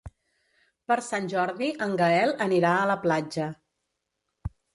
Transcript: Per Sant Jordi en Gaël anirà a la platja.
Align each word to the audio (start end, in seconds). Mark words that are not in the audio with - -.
Per 0.91 0.95
Sant 1.07 1.27
Jordi 1.33 1.67
en 1.87 1.93
Gaël 1.99 2.33
anirà 2.47 2.73
a 2.79 2.89
la 2.93 2.97
platja. 3.05 3.51